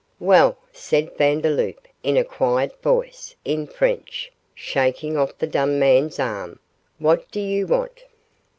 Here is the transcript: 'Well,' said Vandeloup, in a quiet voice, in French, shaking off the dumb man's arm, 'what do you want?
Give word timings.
'Well,' 0.19 0.57
said 0.71 1.15
Vandeloup, 1.15 1.87
in 2.01 2.17
a 2.17 2.23
quiet 2.23 2.81
voice, 2.81 3.35
in 3.45 3.67
French, 3.67 4.31
shaking 4.55 5.15
off 5.15 5.37
the 5.37 5.45
dumb 5.45 5.77
man's 5.77 6.17
arm, 6.19 6.57
'what 6.97 7.29
do 7.29 7.39
you 7.39 7.67
want? 7.67 8.05